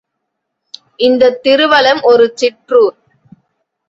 இந்தத் 0.99 1.37
திருவலம் 1.43 2.01
ஒரு 2.03 2.25
சிற்றூர். 2.35 2.97